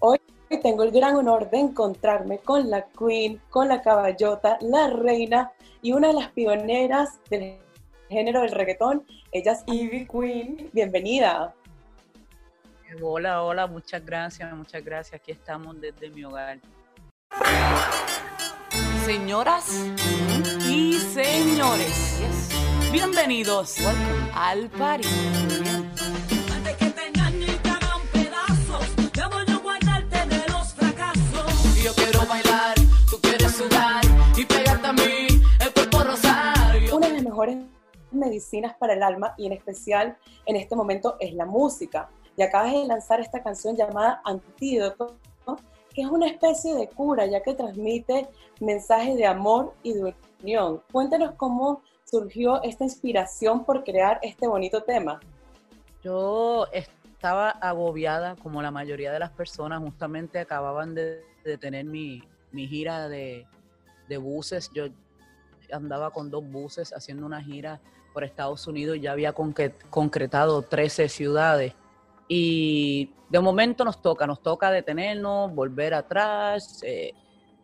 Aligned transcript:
Hoy 0.00 0.18
tengo 0.62 0.82
el 0.82 0.90
gran 0.90 1.16
honor 1.16 1.48
de 1.48 1.60
encontrarme 1.60 2.40
con 2.40 2.68
la 2.68 2.88
Queen, 2.88 3.40
con 3.48 3.68
la 3.68 3.80
caballota, 3.80 4.58
la 4.60 4.88
reina 4.88 5.52
y 5.80 5.92
una 5.92 6.08
de 6.08 6.14
las 6.14 6.28
pioneras 6.28 7.20
del 7.30 7.63
género 8.08 8.42
del 8.42 8.52
reggaetón. 8.52 9.04
Ella 9.32 9.52
es 9.52 9.64
Ivy 9.66 10.06
Queen. 10.06 10.70
Bienvenida. 10.72 11.54
Hola, 13.02 13.42
hola, 13.42 13.66
muchas 13.66 14.04
gracias, 14.04 14.52
muchas 14.52 14.84
gracias. 14.84 15.20
Aquí 15.20 15.32
estamos 15.32 15.80
desde 15.80 16.10
mi 16.10 16.24
hogar. 16.24 16.60
Señoras 19.04 19.84
y 20.68 20.94
señores, 20.94 22.50
bienvenidos 22.92 23.78
al 24.32 24.68
party. 24.70 25.08
Antes 26.54 26.76
que 26.76 26.86
te 26.86 27.06
engañe 27.08 27.46
y 27.46 27.56
te 27.56 27.68
hagan 27.68 28.00
pedazos, 28.12 29.12
ya 29.12 29.28
voy 29.28 29.44
a 29.46 29.56
guardarte 29.56 30.26
de 30.26 30.48
los 30.52 30.74
fracasos. 30.74 31.82
Yo 31.82 31.92
quiero 31.94 32.24
bailar, 32.26 32.74
tú 33.10 33.18
quieres 33.20 33.52
sudar 33.56 34.02
y 34.36 34.44
pegarte 34.44 34.86
a 34.86 34.92
mí 34.92 35.42
el 35.60 35.72
cuerpo 35.72 36.04
rosario. 36.04 36.96
Una 36.96 37.08
de 37.08 37.14
las 37.14 37.22
mejores 37.24 37.56
medicinas 38.14 38.74
para 38.76 38.94
el 38.94 39.02
alma 39.02 39.34
y 39.36 39.46
en 39.46 39.52
especial 39.52 40.16
en 40.46 40.56
este 40.56 40.76
momento 40.76 41.16
es 41.20 41.34
la 41.34 41.44
música. 41.44 42.10
Y 42.36 42.42
acabas 42.42 42.72
de 42.72 42.86
lanzar 42.86 43.20
esta 43.20 43.42
canción 43.42 43.76
llamada 43.76 44.20
Antídoto, 44.24 45.16
¿no? 45.46 45.56
que 45.94 46.02
es 46.02 46.08
una 46.08 46.26
especie 46.26 46.74
de 46.74 46.88
cura 46.88 47.26
ya 47.26 47.42
que 47.42 47.54
transmite 47.54 48.28
mensajes 48.60 49.16
de 49.16 49.26
amor 49.26 49.74
y 49.82 49.92
de 49.94 50.14
unión. 50.42 50.82
Cuéntanos 50.92 51.34
cómo 51.36 51.82
surgió 52.04 52.62
esta 52.62 52.84
inspiración 52.84 53.64
por 53.64 53.84
crear 53.84 54.18
este 54.22 54.46
bonito 54.46 54.82
tema. 54.82 55.20
Yo 56.02 56.66
estaba 56.72 57.50
agobiada, 57.50 58.36
como 58.36 58.60
la 58.60 58.70
mayoría 58.70 59.12
de 59.12 59.18
las 59.18 59.30
personas, 59.30 59.80
justamente 59.82 60.38
acababan 60.38 60.94
de, 60.94 61.24
de 61.44 61.56
tener 61.56 61.84
mi, 61.84 62.22
mi 62.52 62.66
gira 62.66 63.08
de, 63.08 63.46
de 64.08 64.18
buses. 64.18 64.70
Yo 64.74 64.86
andaba 65.72 66.10
con 66.10 66.30
dos 66.30 66.44
buses 66.46 66.92
haciendo 66.92 67.26
una 67.26 67.42
gira 67.42 67.80
por 68.14 68.24
Estados 68.24 68.66
Unidos, 68.66 68.96
ya 69.00 69.12
había 69.12 69.34
concre- 69.34 69.74
concretado 69.90 70.62
13 70.62 71.08
ciudades. 71.10 71.74
Y 72.28 73.10
de 73.28 73.40
momento 73.40 73.84
nos 73.84 74.00
toca, 74.00 74.26
nos 74.26 74.40
toca 74.40 74.70
detenernos, 74.70 75.52
volver 75.52 75.92
atrás, 75.92 76.80
eh, 76.84 77.12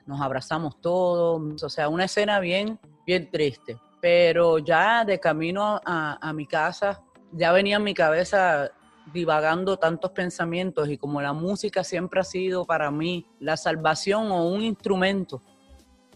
nos 0.06 0.20
abrazamos 0.20 0.80
todos, 0.80 1.62
o 1.62 1.68
sea, 1.70 1.88
una 1.88 2.04
escena 2.04 2.40
bien, 2.40 2.78
bien 3.06 3.30
triste. 3.30 3.78
Pero 4.02 4.58
ya 4.58 5.04
de 5.04 5.20
camino 5.20 5.80
a, 5.84 6.18
a 6.20 6.32
mi 6.32 6.46
casa, 6.46 7.00
ya 7.32 7.52
venía 7.52 7.76
en 7.76 7.84
mi 7.84 7.94
cabeza 7.94 8.70
divagando 9.12 9.76
tantos 9.76 10.10
pensamientos 10.10 10.88
y 10.88 10.96
como 10.98 11.20
la 11.22 11.32
música 11.32 11.82
siempre 11.84 12.20
ha 12.20 12.24
sido 12.24 12.64
para 12.64 12.90
mí 12.90 13.26
la 13.38 13.56
salvación 13.56 14.30
o 14.30 14.44
un 14.48 14.62
instrumento, 14.62 15.42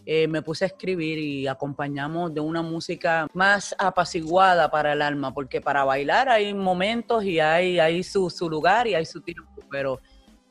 eh, 0.05 0.27
me 0.27 0.41
puse 0.41 0.65
a 0.65 0.67
escribir 0.67 1.17
y 1.17 1.47
acompañamos 1.47 2.33
de 2.33 2.39
una 2.39 2.61
música 2.61 3.27
más 3.33 3.75
apaciguada 3.77 4.69
para 4.69 4.93
el 4.93 5.01
alma, 5.01 5.33
porque 5.33 5.61
para 5.61 5.83
bailar 5.83 6.29
hay 6.29 6.53
momentos 6.53 7.23
y 7.23 7.39
hay, 7.39 7.79
hay 7.79 8.03
su, 8.03 8.29
su 8.29 8.49
lugar 8.49 8.87
y 8.87 8.95
hay 8.95 9.05
su 9.05 9.21
tiempo, 9.21 9.61
pero 9.69 9.99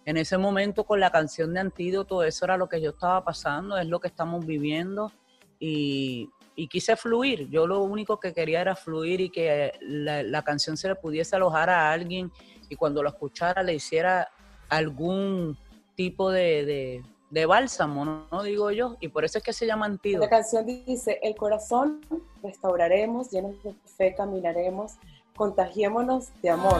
en 0.04 0.16
ese 0.16 0.36
momento 0.36 0.84
con 0.84 1.00
la 1.00 1.10
canción 1.10 1.54
de 1.54 1.60
Antídoto, 1.60 2.22
eso 2.22 2.44
era 2.44 2.56
lo 2.56 2.68
que 2.68 2.80
yo 2.80 2.90
estaba 2.90 3.24
pasando, 3.24 3.78
es 3.78 3.86
lo 3.86 4.00
que 4.00 4.08
estamos 4.08 4.44
viviendo 4.44 5.12
y, 5.58 6.30
quise 6.70 6.96
fluir. 6.96 7.48
Yo 7.50 7.66
lo 7.66 7.82
único 7.82 8.20
que 8.20 8.32
quería 8.32 8.60
era 8.60 8.76
fluir 8.76 9.20
y 9.20 9.30
que 9.30 9.72
la, 9.80 10.22
la 10.22 10.42
canción 10.42 10.76
se 10.76 10.88
le 10.88 10.94
pudiese 10.94 11.34
alojar 11.36 11.68
a 11.68 11.90
alguien 11.90 12.30
y 12.68 12.76
cuando 12.76 13.02
lo 13.02 13.08
escuchara 13.08 13.62
le 13.62 13.74
hiciera 13.74 14.28
algún 14.68 15.58
tipo 15.94 16.30
de, 16.30 17.02
de 17.34 17.46
bálsamo, 17.46 18.04
¿no? 18.04 18.26
¿no? 18.30 18.42
Digo 18.44 18.70
yo, 18.70 18.96
y 19.00 19.08
por 19.08 19.24
eso 19.24 19.38
es 19.38 19.44
que 19.44 19.52
se 19.52 19.66
llama 19.66 19.88
La 19.88 19.94
Antídoto. 19.94 20.28
canción 20.30 20.64
dice, 20.64 21.18
el 21.22 21.34
corazón 21.34 22.00
restauraremos, 22.42 23.30
llenos 23.30 23.60
de 23.64 23.74
fe 23.96 24.14
caminaremos, 24.16 24.92
contagiémonos 25.36 26.28
de 26.42 26.50
amor. 26.50 26.78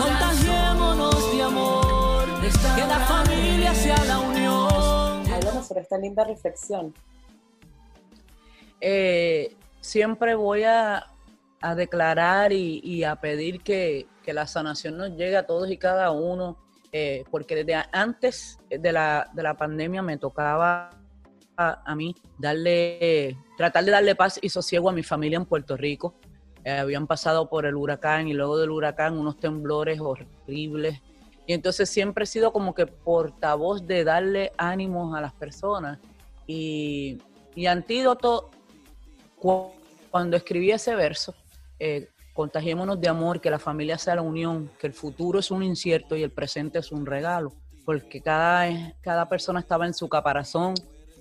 Contagiémonos 0.00 1.32
de 1.32 1.42
amor, 1.42 2.24
que 2.74 2.86
la 2.86 2.98
familia 3.06 3.72
sea 3.74 4.04
la 4.04 4.18
unión. 4.18 5.32
Háblanos 5.32 5.66
sobre 5.68 5.82
esta 5.82 5.96
linda 5.96 6.24
reflexión. 6.24 6.92
eh, 8.80 9.54
siempre 9.80 10.34
voy 10.34 10.64
a, 10.64 11.06
a 11.60 11.74
declarar 11.76 12.52
y, 12.52 12.80
y 12.82 13.04
a 13.04 13.14
pedir 13.16 13.62
que, 13.62 14.06
que 14.24 14.32
la 14.32 14.46
sanación 14.48 14.96
nos 14.96 15.10
llegue 15.10 15.36
a 15.36 15.46
todos 15.46 15.70
y 15.70 15.76
cada 15.76 16.10
uno, 16.10 16.56
eh, 16.92 17.24
porque 17.30 17.56
desde 17.56 17.82
antes 17.92 18.58
de 18.68 18.92
la, 18.92 19.30
de 19.32 19.42
la 19.42 19.54
pandemia 19.54 20.02
me 20.02 20.18
tocaba 20.18 20.90
a, 21.56 21.82
a 21.90 21.94
mí 21.96 22.14
darle, 22.38 23.36
tratar 23.56 23.84
de 23.84 23.90
darle 23.90 24.14
paz 24.14 24.38
y 24.42 24.48
sosiego 24.50 24.90
a 24.90 24.92
mi 24.92 25.02
familia 25.02 25.36
en 25.38 25.46
Puerto 25.46 25.76
Rico. 25.76 26.14
Eh, 26.64 26.70
habían 26.70 27.06
pasado 27.06 27.48
por 27.48 27.66
el 27.66 27.74
huracán 27.74 28.28
y 28.28 28.34
luego 28.34 28.58
del 28.58 28.70
huracán 28.70 29.18
unos 29.18 29.40
temblores 29.40 29.98
horribles. 30.00 31.00
Y 31.46 31.54
entonces 31.54 31.90
siempre 31.90 32.22
he 32.24 32.26
sido 32.26 32.52
como 32.52 32.72
que 32.74 32.86
portavoz 32.86 33.84
de 33.86 34.04
darle 34.04 34.52
ánimos 34.56 35.16
a 35.16 35.20
las 35.20 35.32
personas. 35.32 35.98
Y, 36.46 37.18
y 37.56 37.66
antídoto 37.66 38.50
cu- 39.38 39.72
cuando 40.10 40.36
escribí 40.36 40.70
ese 40.70 40.94
verso, 40.94 41.34
eh, 41.80 42.08
contagiémonos 42.32 43.00
de 43.00 43.08
amor, 43.08 43.40
que 43.40 43.50
la 43.50 43.58
familia 43.58 43.98
sea 43.98 44.16
la 44.16 44.22
unión, 44.22 44.70
que 44.78 44.86
el 44.86 44.92
futuro 44.92 45.38
es 45.38 45.50
un 45.50 45.62
incierto 45.62 46.16
y 46.16 46.22
el 46.22 46.30
presente 46.30 46.78
es 46.78 46.92
un 46.92 47.06
regalo, 47.06 47.52
porque 47.84 48.20
cada, 48.20 48.94
cada 49.00 49.28
persona 49.28 49.60
estaba 49.60 49.86
en 49.86 49.94
su 49.94 50.08
caparazón, 50.08 50.74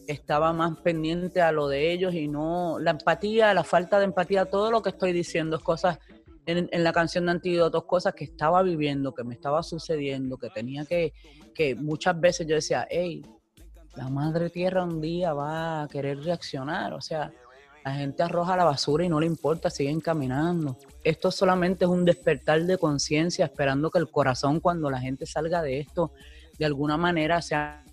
estaba 0.08 0.54
más 0.54 0.78
pendiente 0.80 1.42
a 1.42 1.52
lo 1.52 1.68
de 1.68 1.92
ellos 1.92 2.14
y 2.14 2.28
no 2.28 2.80
la 2.80 2.92
empatía, 2.92 3.54
la 3.54 3.64
falta 3.64 4.00
de 4.00 4.06
empatía, 4.06 4.46
todo 4.46 4.72
lo 4.72 4.82
que 4.82 4.90
estoy 4.90 5.14
diciendo 5.14 5.58
es 5.58 5.64
cosas 5.64 6.00
en, 6.46 6.70
en 6.72 6.84
la 6.84 6.92
canción 6.92 7.26
de 7.26 7.32
Antídotos, 7.32 7.84
cosas 7.86 8.14
que 8.14 8.24
estaba 8.24 8.64
viviendo, 8.64 9.14
que 9.14 9.24
me 9.24 9.34
estaba 9.34 9.62
sucediendo, 9.64 10.38
que 10.38 10.50
tenía 10.50 10.86
que, 10.86 11.14
que 11.54 11.76
muchas 11.76 12.20
veces 12.20 12.48
yo 12.48 12.56
decía, 12.56 12.88
hey, 12.90 13.22
la 13.96 14.08
madre 14.10 14.50
tierra 14.50 14.84
un 14.84 15.02
día 15.02 15.34
va 15.34 15.84
a 15.84 15.88
querer 15.88 16.20
reaccionar, 16.20 16.94
o 16.94 17.02
sea, 17.02 17.32
la 17.84 17.94
gente 17.94 18.24
arroja 18.24 18.56
la 18.56 18.64
basura 18.64 19.04
y 19.04 19.10
no 19.10 19.20
le 19.20 19.26
importa, 19.26 19.70
siguen 19.70 20.00
caminando. 20.00 20.78
Esto 21.04 21.32
solamente 21.32 21.86
es 21.86 21.92
un 21.92 22.06
despertar 22.06 22.64
de 22.64 22.78
conciencia, 22.78 23.46
esperando 23.46 23.90
que 23.90 24.00
el 24.00 24.10
corazón 24.10 24.60
cuando 24.60 24.90
la 24.90 25.00
gente 25.00 25.26
salga 25.26 25.62
de 25.62 25.80
esto, 25.80 26.12
de 26.60 26.66
alguna 26.66 26.98
manera 26.98 27.42
sea 27.42 27.84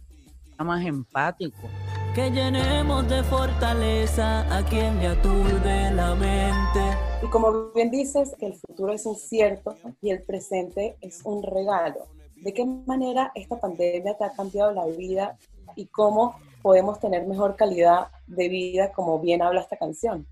más 0.59 0.84
empático. 0.84 1.69
Que 2.15 2.31
llenemos 2.31 3.09
de 3.09 3.22
fortaleza 3.22 4.41
a 4.54 4.65
quien 4.65 4.99
le 4.99 5.09
aturde 5.09 5.91
la 5.93 6.15
mente. 6.15 6.99
Y 7.22 7.26
como 7.31 7.70
bien 7.72 7.91
dices, 7.91 8.34
que 8.38 8.47
el 8.47 8.55
futuro 8.55 8.93
es 8.93 9.06
incierto 9.06 9.76
y 10.03 10.10
el 10.10 10.22
presente 10.22 10.97
es 11.00 11.20
un 11.25 11.43
regalo. 11.43 12.09
¿De 12.37 12.53
qué 12.53 12.65
manera 12.65 13.32
esta 13.34 13.59
pandemia 13.59 14.16
te 14.16 14.25
ha 14.25 14.32
cambiado 14.32 14.72
la 14.72 14.87
vida 14.87 15.37
y 15.76 15.87
cómo 15.87 16.37
podemos 16.62 17.00
tener 17.00 17.26
mejor 17.26 17.56
calidad 17.56 18.08
de 18.26 18.48
vida, 18.48 18.92
como 18.92 19.20
bien 19.20 19.42
habla 19.42 19.60
esta 19.60 19.76
canción? 19.76 20.26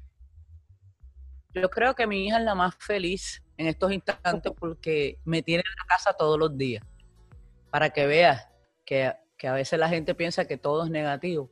Yo 1.55 1.71
creo 1.71 1.95
que 1.95 2.07
mi 2.07 2.27
hija 2.27 2.39
es 2.39 2.45
la 2.45 2.55
más 2.55 2.75
feliz 2.77 3.43
en 3.57 3.67
estos 3.67 3.93
instantes 3.93 4.53
porque 4.59 5.19
me 5.25 5.43
tiene 5.43 5.63
en 5.67 5.75
la 5.79 5.87
casa 5.87 6.13
todos 6.13 6.39
los 6.39 6.57
días. 6.57 6.85
Para 7.71 7.91
que 7.91 8.07
veas 8.07 8.49
que, 8.85 9.15
que 9.39 9.49
a 9.49 9.53
veces 9.53 9.79
la 9.79 9.89
gente 9.89 10.15
piensa 10.15 10.45
que 10.45 10.59
todo 10.59 10.85
es 10.85 10.91
negativo. 10.91 11.51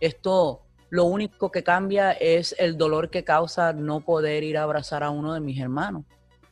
Esto 0.00 0.64
lo 0.90 1.04
único 1.04 1.50
que 1.50 1.62
cambia 1.62 2.12
es 2.12 2.54
el 2.58 2.78
dolor 2.78 3.10
que 3.10 3.24
causa 3.24 3.72
no 3.72 4.00
poder 4.00 4.42
ir 4.42 4.56
a 4.56 4.62
abrazar 4.62 5.02
a 5.02 5.10
uno 5.10 5.34
de 5.34 5.40
mis 5.40 5.60
hermanos, 5.60 6.04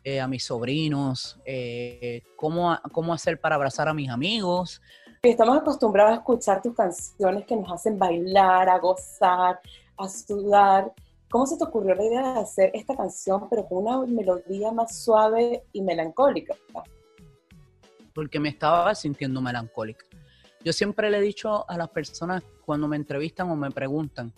eh, 0.05 0.21
a 0.21 0.29
mis 0.29 0.45
sobrinos, 0.45 1.41
eh, 1.47 2.23
cómo, 2.37 2.79
cómo 2.93 3.15
hacer 3.15 3.41
para 3.41 3.55
abrazar 3.55 3.89
a 3.89 3.95
mis 3.95 4.11
amigos. 4.11 4.83
Estamos 5.31 5.59
acostumbrados 5.59 6.13
a 6.13 6.17
escuchar 6.17 6.63
tus 6.63 6.75
canciones 6.75 7.45
que 7.47 7.57
nos 7.57 7.71
hacen 7.71 7.99
bailar, 7.99 8.69
a 8.69 8.79
gozar, 8.79 9.61
a 9.97 10.09
sudar. 10.09 10.93
¿Cómo 11.29 11.47
se 11.47 11.57
te 11.57 11.65
ocurrió 11.65 11.95
la 11.95 12.05
idea 12.05 12.33
de 12.35 12.41
hacer 12.41 12.71
esta 12.75 12.97
canción, 12.97 13.49
pero 13.49 13.67
con 13.67 13.87
una 13.87 14.07
melodía 14.07 14.71
más 14.73 15.03
suave 15.03 15.65
y 15.73 15.83
melancólica? 15.83 16.55
porque 18.17 18.41
me 18.41 18.49
estaba 18.49 18.95
sintiendo 18.95 19.43
melancólica. 19.43 20.07
Yo 20.65 20.73
siempre 20.73 21.11
le 21.11 21.19
he 21.19 21.21
dicho 21.21 21.69
a 21.69 21.77
las 21.77 21.91
personas 21.91 22.43
cuando 22.65 22.89
me 22.89 22.97
entrevistan 22.97 23.51
o 23.51 23.57
me 23.57 23.71
preguntan 23.71 24.33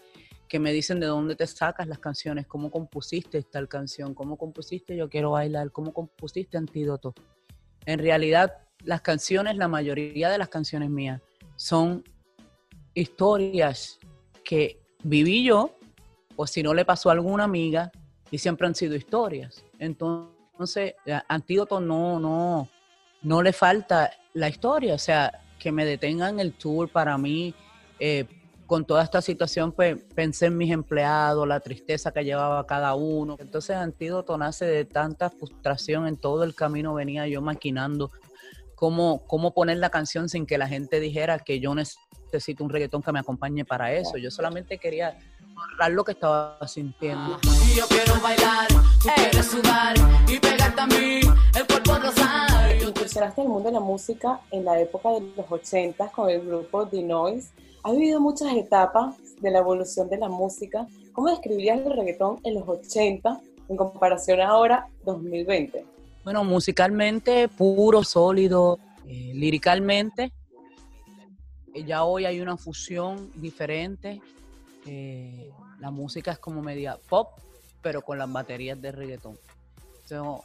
que 0.48 0.58
me 0.58 0.72
dicen 0.72 0.98
de 0.98 1.06
dónde 1.06 1.36
te 1.36 1.46
sacas 1.46 1.86
las 1.86 2.00
canciones, 2.00 2.48
cómo 2.48 2.72
compusiste 2.72 3.40
tal 3.44 3.68
canción, 3.68 4.14
cómo 4.14 4.36
compusiste 4.36 4.96
Yo 4.96 5.08
quiero 5.08 5.30
bailar, 5.30 5.70
cómo 5.70 5.92
compusiste 5.92 6.58
Antídoto. 6.58 7.14
En 7.86 8.00
realidad, 8.00 8.67
las 8.84 9.00
canciones, 9.00 9.56
la 9.56 9.68
mayoría 9.68 10.30
de 10.30 10.38
las 10.38 10.48
canciones 10.48 10.90
mías 10.90 11.20
son 11.56 12.04
historias 12.94 13.98
que 14.44 14.80
viví 15.02 15.44
yo, 15.44 15.74
o 16.36 16.46
si 16.46 16.62
no 16.62 16.74
le 16.74 16.84
pasó 16.84 17.10
a 17.10 17.12
alguna 17.12 17.44
amiga, 17.44 17.90
y 18.30 18.38
siempre 18.38 18.66
han 18.66 18.74
sido 18.74 18.94
historias. 18.94 19.64
Entonces, 19.78 20.94
a 21.10 21.24
Antídoto 21.28 21.80
no, 21.80 22.20
no, 22.20 22.68
no 23.22 23.42
le 23.42 23.52
falta 23.52 24.10
la 24.34 24.48
historia, 24.48 24.94
o 24.94 24.98
sea, 24.98 25.42
que 25.58 25.72
me 25.72 25.84
detengan 25.84 26.40
el 26.40 26.52
tour 26.52 26.88
para 26.88 27.18
mí. 27.18 27.54
Eh, 27.98 28.26
con 28.66 28.84
toda 28.84 29.02
esta 29.02 29.22
situación, 29.22 29.72
pues 29.72 29.96
pensé 30.14 30.46
en 30.46 30.58
mis 30.58 30.70
empleados, 30.70 31.48
la 31.48 31.58
tristeza 31.58 32.12
que 32.12 32.22
llevaba 32.22 32.66
cada 32.66 32.94
uno. 32.94 33.36
Entonces, 33.40 33.74
Antídoto 33.74 34.36
nace 34.36 34.66
de 34.66 34.84
tanta 34.84 35.30
frustración 35.30 36.06
en 36.06 36.18
todo 36.18 36.44
el 36.44 36.54
camino, 36.54 36.92
venía 36.92 37.26
yo 37.26 37.40
maquinando 37.40 38.10
cómo, 38.78 39.22
cómo 39.26 39.52
poner 39.52 39.78
la 39.78 39.90
canción 39.90 40.28
sin 40.28 40.46
que 40.46 40.56
la 40.56 40.68
gente 40.68 41.00
dijera 41.00 41.40
que 41.40 41.58
yo 41.58 41.74
necesito 41.74 42.62
un 42.62 42.70
reggaetón 42.70 43.02
que 43.02 43.10
me 43.10 43.18
acompañe 43.18 43.64
para 43.64 43.92
eso. 43.92 44.18
Yo 44.18 44.30
solamente 44.30 44.78
quería 44.78 45.18
narrar 45.72 45.90
lo 45.90 46.04
que 46.04 46.12
estaba 46.12 46.56
sintiendo. 46.68 47.40
Y 47.66 47.74
yo 47.74 47.88
quiero 47.88 48.20
bailar, 48.20 48.68
tú 49.02 49.08
quieres 49.16 49.46
sudar 49.46 49.96
y 50.28 50.38
pegarte 50.38 50.80
a 50.80 50.86
mí, 50.86 51.20
el 51.56 51.66
cuerpo 51.66 51.98
rosado. 51.98 52.72
Incursionaste 52.88 53.40
en 53.40 53.46
el 53.48 53.52
mundo 53.52 53.68
de 53.68 53.74
la 53.74 53.80
música 53.80 54.40
en 54.52 54.64
la 54.64 54.80
época 54.80 55.10
de 55.10 55.22
los 55.36 55.50
80 55.50 56.10
con 56.10 56.30
el 56.30 56.46
grupo 56.46 56.86
The 56.86 57.02
Noise. 57.02 57.50
Has 57.82 57.92
vivido 57.92 58.20
muchas 58.20 58.52
etapas 58.54 59.16
de 59.40 59.50
la 59.50 59.58
evolución 59.58 60.08
de 60.08 60.18
la 60.18 60.28
música. 60.28 60.86
¿Cómo 61.12 61.30
describirías 61.30 61.80
el 61.80 61.92
reggaetón 61.92 62.38
en 62.44 62.54
los 62.54 62.68
80 62.68 63.40
en 63.70 63.76
comparación 63.76 64.40
a 64.40 64.50
ahora, 64.50 64.86
2020? 65.04 65.97
Bueno, 66.28 66.44
musicalmente 66.44 67.48
puro, 67.48 68.04
sólido, 68.04 68.78
eh, 69.06 69.32
líricamente. 69.34 70.30
eh, 71.72 71.84
Ya 71.84 72.04
hoy 72.04 72.26
hay 72.26 72.42
una 72.42 72.58
fusión 72.58 73.32
diferente. 73.36 74.20
eh, 74.84 75.50
la 75.80 75.90
música 75.90 76.32
es 76.32 76.38
como 76.38 76.60
media 76.60 76.98
pop, 77.08 77.30
pero 77.80 78.02
con 78.02 78.18
las 78.18 78.30
baterías 78.30 78.78
de 78.82 78.92
reggaetón. 78.92 79.38
So, 80.04 80.44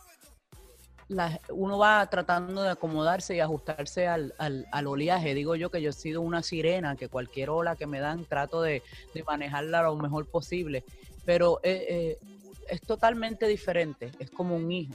la- 1.10 1.38
uno 1.50 1.78
va 1.78 2.08
tratando 2.10 2.62
de 2.64 2.70
acomodarse 2.70 3.36
y 3.36 3.42
ajustarse 3.42 4.08
al, 4.08 4.34
al- 4.38 4.66
al 4.72 4.88
oleaje. 4.88 5.34
Digo 5.34 5.56
yo 5.58 5.70
que 5.70 5.82
yo 5.82 5.90
he 5.90 5.94
sido 5.94 6.22
una 6.22 6.44
sirena, 6.44 6.96
que 6.96 7.10
cualquier 7.10 7.50
ola 7.50 7.76
que 7.76 7.88
me 7.88 8.00
dan 8.00 8.24
trato 8.24 8.62
de, 8.62 8.84
de 9.14 9.24
manejarla 9.26 9.82
lo 9.84 9.98
mejor 9.98 10.28
posible. 10.28 10.86
Pero 11.26 11.60
eh, 11.62 12.18
es 12.70 12.80
totalmente 12.84 13.48
diferente, 13.48 14.12
es 14.20 14.30
como 14.30 14.56
un 14.56 14.72
hijo. 14.72 14.94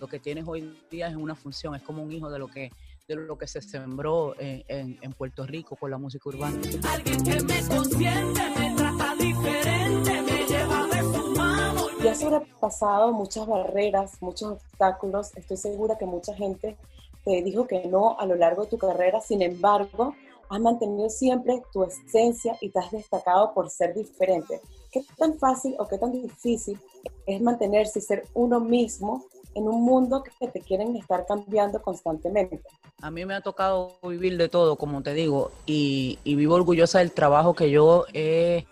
Lo 0.00 0.08
que 0.08 0.18
tienes 0.18 0.46
hoy 0.48 0.76
día 0.90 1.08
es 1.08 1.16
una 1.16 1.34
función, 1.34 1.74
es 1.74 1.82
como 1.82 2.02
un 2.02 2.10
hijo 2.12 2.30
de 2.30 2.38
lo 2.38 2.48
que, 2.48 2.70
de 3.06 3.14
lo 3.16 3.36
que 3.36 3.46
se 3.46 3.60
sembró 3.60 4.34
en, 4.40 4.64
en- 4.68 4.98
en 5.02 5.12
Puerto 5.12 5.44
Rico 5.46 5.76
con 5.76 5.90
la 5.90 5.98
música 5.98 6.28
urbana. 6.30 6.58
Alguien 6.90 7.22
que 7.22 7.42
me 7.42 7.68
consiente, 7.68 8.40
me 8.58 8.74
trata 8.74 9.14
diferente, 9.16 10.22
me 10.22 10.46
lleva 10.46 10.86
de 10.86 11.00
su 11.02 11.34
mano. 11.36 11.86
Y 12.02 12.08
has 12.08 12.20
sobrepasado 12.20 13.12
muchas 13.12 13.46
barreras, 13.46 14.12
muchos 14.22 14.52
obstáculos. 14.52 15.36
Estoy 15.36 15.56
segura 15.58 15.96
que 15.98 16.06
mucha 16.06 16.34
gente 16.34 16.76
te 17.24 17.42
dijo 17.42 17.66
que 17.66 17.86
no 17.86 18.18
a 18.18 18.24
lo 18.26 18.34
largo 18.34 18.62
de 18.62 18.68
tu 18.70 18.78
carrera. 18.78 19.20
Sin 19.20 19.42
embargo, 19.42 20.14
has 20.48 20.60
mantenido 20.60 21.10
siempre 21.10 21.62
tu 21.72 21.84
esencia 21.84 22.56
y 22.60 22.70
te 22.70 22.78
has 22.78 22.90
destacado 22.90 23.52
por 23.52 23.68
ser 23.68 23.94
diferente. 23.94 24.60
¿Qué 24.90 25.04
tan 25.18 25.38
fácil 25.38 25.74
o 25.78 25.86
qué 25.86 25.98
tan 25.98 26.12
difícil 26.12 26.78
es 27.26 27.40
mantenerse 27.42 27.98
y 27.98 28.02
ser 28.02 28.24
uno 28.34 28.58
mismo 28.60 29.24
en 29.54 29.68
un 29.68 29.84
mundo 29.84 30.22
que 30.22 30.48
te 30.48 30.60
quieren 30.60 30.96
estar 30.96 31.26
cambiando 31.26 31.80
constantemente? 31.82 32.62
A 33.00 33.10
mí 33.10 33.24
me 33.24 33.34
ha 33.34 33.40
tocado 33.40 33.98
vivir 34.02 34.36
de 34.36 34.48
todo, 34.48 34.76
como 34.76 35.02
te 35.02 35.14
digo, 35.14 35.50
y, 35.66 36.18
vivo 36.24 36.54
orgullosa 36.54 37.00
del 37.00 37.12
trabajo 37.12 37.54
que 37.54 37.70
yo 37.70 38.06
he, 38.12 38.64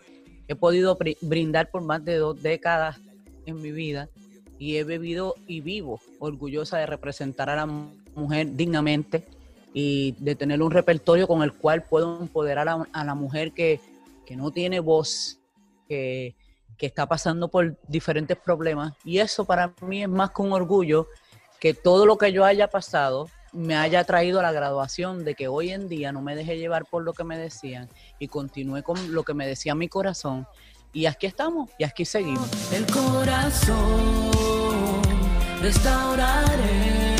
podido 0.59 0.99
bri- 0.99 1.19
brindar 1.21 1.71
por 1.71 1.82
más 1.82 2.05
de 2.05 2.17
dos 2.17 2.43
décadas 2.43 3.00
en 3.47 3.61
mi 3.61 3.71
vida 3.71 4.09
y 4.59 4.77
he 4.77 4.85
vivido 4.85 5.37
y 5.47 5.61
vivo 5.61 6.00
orgullosa 6.19 6.79
de 6.79 6.87
representar 6.87 7.49
a 7.50 7.56
la 7.56 7.67
mu- 7.67 7.94
mujer 8.15 8.55
dignamente 8.56 9.25
y 9.73 10.12
de 10.19 10.35
tener 10.35 10.61
un 10.62 10.71
repertorio 10.71 11.29
con 11.29 11.43
el 11.43 11.53
cual 11.53 11.85
puedo 11.85 12.21
empoderar 12.21 12.69
a, 12.69 13.05
la 13.05 13.15
mujer 13.15 13.53
que, 13.53 13.81
que 14.26 14.37
no 14.37 14.50
tiene 14.50 14.81
voz, 14.81 15.38
que 16.81 16.87
está 16.87 17.06
pasando 17.06 17.49
por 17.49 17.77
diferentes 17.87 18.38
problemas. 18.38 18.94
Y 19.05 19.19
eso 19.19 19.44
para 19.44 19.75
mí 19.82 20.03
es 20.03 20.09
más 20.09 20.31
que 20.31 20.41
un 20.41 20.55
orgullo 20.55 21.09
que 21.61 21.75
todo 21.75 22.06
lo 22.06 22.17
que 22.17 22.32
yo 22.32 22.43
haya 22.43 22.69
pasado 22.69 23.29
me 23.53 23.77
haya 23.77 24.03
traído 24.05 24.41
a 24.41 24.43
la 24.43 24.50
graduación 24.50 25.23
de 25.23 25.35
que 25.35 25.47
hoy 25.47 25.73
en 25.73 25.91
día 25.91 26.11
no 26.11 26.23
me 26.23 26.35
dejé 26.35 26.56
llevar 26.56 26.87
por 26.87 27.03
lo 27.03 27.12
que 27.12 27.23
me 27.23 27.37
decían 27.37 27.91
y 28.19 28.29
continué 28.29 28.82
con 28.82 29.12
lo 29.12 29.25
que 29.25 29.35
me 29.35 29.47
decía 29.47 29.75
mi 29.75 29.88
corazón. 29.88 30.47
Y 30.94 31.05
aquí 31.05 31.27
estamos 31.27 31.69
y 31.79 31.85
aquí 31.85 32.06
seguimos. 32.06 32.49
El 32.73 32.87
corazón 32.87 34.33
restauraré. 35.61 37.11